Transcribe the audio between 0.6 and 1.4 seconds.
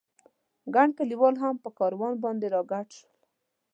ګڼ کلیوال